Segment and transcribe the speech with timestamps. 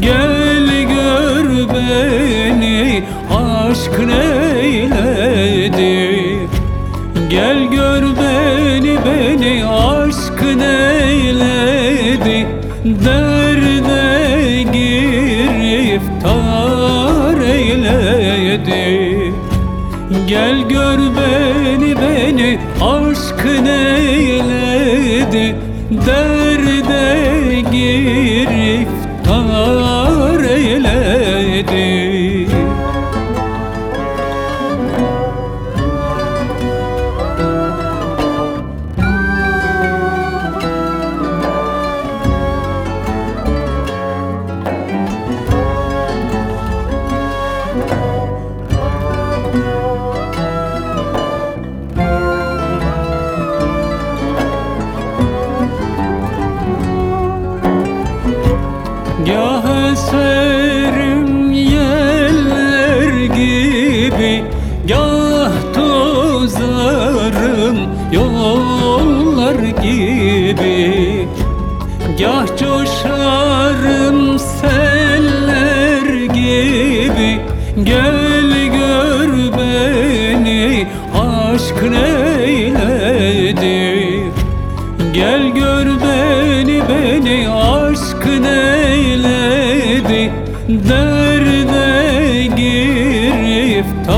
[0.00, 5.48] Gel gör beni aşk neyledi?
[7.30, 12.46] Gel gör beni beni aşk neyledi?
[12.84, 16.28] Derde giriftar
[17.40, 19.32] eyledi?
[20.26, 25.56] Gel gör beni beni aşk neyledi?
[26.06, 28.93] Derde giriftar
[31.54, 32.13] eyledi
[68.12, 71.28] yollar gibi
[72.18, 77.40] Gah coşarım seller gibi
[77.82, 83.02] Gel gör beni aşk neyledi
[85.12, 90.32] Gel gör beni beni aşk neyledi
[90.68, 94.13] Derde giriftar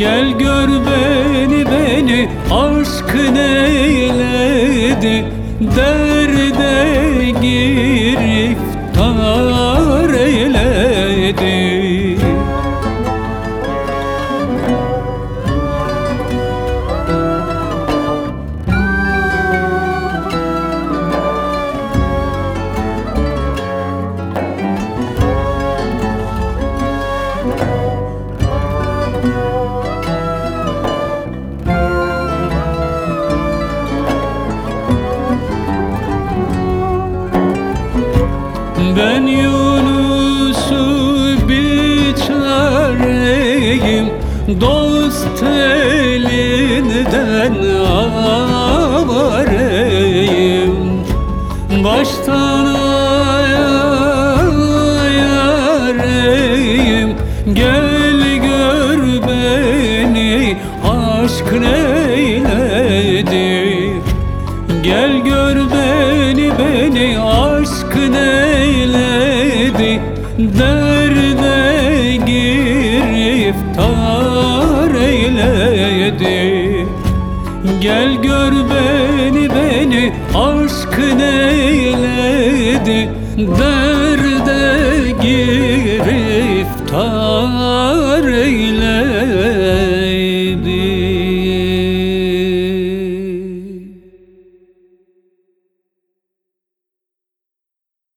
[0.00, 5.24] Gel gör beni beni aşk neyledi?
[5.76, 9.10] Derde giriftar
[38.96, 40.84] Ben Yunus'u
[41.48, 42.20] biçareyim
[44.60, 47.54] Dost elinden
[47.86, 49.30] avareyim.
[51.84, 52.66] Baştan
[55.04, 57.10] ayareyim
[57.52, 63.50] Gel gör beni aşk neyledi
[64.82, 65.59] Gel gör
[70.40, 73.80] Derde giriftar
[74.94, 76.86] eyledi.
[77.80, 83.08] Gel gör beni beni aşk neyledi.
[83.58, 86.40] Derde giriftar